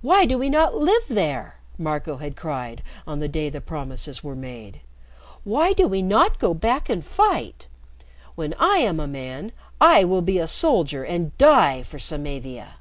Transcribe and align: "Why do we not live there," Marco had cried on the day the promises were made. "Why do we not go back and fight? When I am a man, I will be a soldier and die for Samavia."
"Why 0.00 0.26
do 0.26 0.38
we 0.38 0.48
not 0.48 0.76
live 0.76 1.02
there," 1.08 1.56
Marco 1.76 2.18
had 2.18 2.36
cried 2.36 2.84
on 3.04 3.18
the 3.18 3.26
day 3.26 3.48
the 3.50 3.60
promises 3.60 4.22
were 4.22 4.36
made. 4.36 4.78
"Why 5.42 5.72
do 5.72 5.88
we 5.88 6.02
not 6.02 6.38
go 6.38 6.54
back 6.54 6.88
and 6.88 7.04
fight? 7.04 7.66
When 8.36 8.54
I 8.60 8.76
am 8.78 9.00
a 9.00 9.08
man, 9.08 9.50
I 9.80 10.04
will 10.04 10.22
be 10.22 10.38
a 10.38 10.46
soldier 10.46 11.02
and 11.02 11.36
die 11.36 11.82
for 11.82 11.98
Samavia." 11.98 12.74